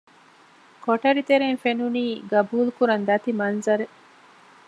ކޮޓަރި 0.83 1.21
ތެރެއިން 1.29 1.61
ފެނުނީ 1.63 2.03
ގަބޫލު 2.31 2.71
ކުރަން 2.77 3.03
ދަތި 3.07 3.31
މަންޒަރެއް 3.39 3.95